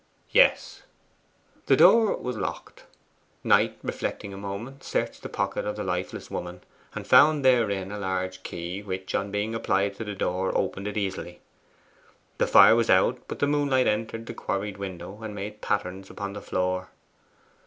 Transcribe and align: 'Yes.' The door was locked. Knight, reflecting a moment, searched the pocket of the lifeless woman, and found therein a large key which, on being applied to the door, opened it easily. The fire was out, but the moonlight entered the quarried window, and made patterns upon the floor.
'Yes.' 0.31 0.81
The 1.67 1.75
door 1.75 2.17
was 2.17 2.35
locked. 2.35 2.85
Knight, 3.43 3.77
reflecting 3.83 4.33
a 4.33 4.35
moment, 4.37 4.83
searched 4.83 5.21
the 5.21 5.29
pocket 5.29 5.63
of 5.63 5.75
the 5.75 5.83
lifeless 5.83 6.31
woman, 6.31 6.61
and 6.95 7.05
found 7.05 7.45
therein 7.45 7.91
a 7.91 7.99
large 7.99 8.41
key 8.41 8.81
which, 8.81 9.13
on 9.13 9.29
being 9.29 9.53
applied 9.53 9.93
to 9.97 10.03
the 10.03 10.15
door, 10.15 10.57
opened 10.57 10.87
it 10.87 10.97
easily. 10.97 11.39
The 12.39 12.47
fire 12.47 12.75
was 12.75 12.89
out, 12.89 13.19
but 13.27 13.37
the 13.37 13.45
moonlight 13.45 13.85
entered 13.85 14.25
the 14.25 14.33
quarried 14.33 14.79
window, 14.79 15.21
and 15.21 15.35
made 15.35 15.61
patterns 15.61 16.09
upon 16.09 16.33
the 16.33 16.41
floor. 16.41 16.89